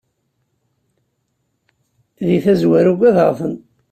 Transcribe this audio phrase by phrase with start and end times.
[2.27, 3.55] Di tazzwara ugadeɣ-ten.